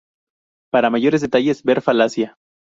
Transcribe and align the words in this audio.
Para 0.71 0.89
mayores 0.89 1.21
detalles, 1.21 1.61
ver 1.61 1.79
falacia. 1.83 2.35